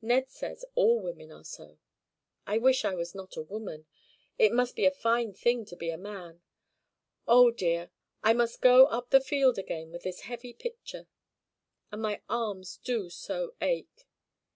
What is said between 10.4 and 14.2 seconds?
pitcher, and my arms do so ache!"